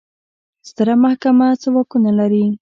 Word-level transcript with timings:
ستره 0.69 0.93
محکمه 1.03 1.47
څه 1.61 1.67
واکونه 1.73 2.11
لري؟ 2.19 2.43